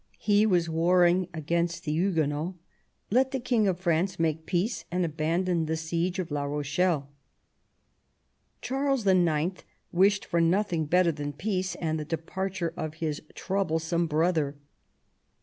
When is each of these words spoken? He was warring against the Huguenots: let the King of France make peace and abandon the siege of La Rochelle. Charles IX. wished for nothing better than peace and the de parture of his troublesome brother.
He 0.17 0.47
was 0.47 0.67
warring 0.67 1.27
against 1.31 1.83
the 1.83 1.91
Huguenots: 1.91 2.57
let 3.11 3.29
the 3.29 3.39
King 3.39 3.67
of 3.67 3.79
France 3.79 4.17
make 4.19 4.47
peace 4.47 4.83
and 4.91 5.05
abandon 5.05 5.67
the 5.67 5.77
siege 5.77 6.17
of 6.17 6.31
La 6.31 6.43
Rochelle. 6.43 7.07
Charles 8.63 9.05
IX. 9.05 9.63
wished 9.91 10.25
for 10.25 10.41
nothing 10.41 10.85
better 10.87 11.11
than 11.11 11.33
peace 11.33 11.75
and 11.75 11.99
the 11.99 12.05
de 12.05 12.17
parture 12.17 12.73
of 12.75 12.95
his 12.95 13.21
troublesome 13.35 14.07
brother. 14.07 14.55